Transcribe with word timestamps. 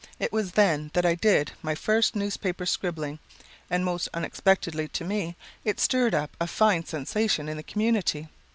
It 0.17 0.33
was 0.33 0.53
then 0.53 0.89
that 0.95 1.05
I 1.05 1.13
did 1.13 1.51
my 1.61 1.75
first 1.75 2.15
newspaper 2.15 2.65
scribbling, 2.65 3.19
and 3.69 3.85
most 3.85 4.09
unexpectedly 4.15 4.87
to 4.87 5.03
me, 5.03 5.35
it 5.63 5.79
stirred 5.79 6.15
up 6.15 6.35
a 6.39 6.47
fine 6.47 6.83
sensation 6.85 7.47
in 7.47 7.55
the 7.57 7.61
community. 7.61 8.27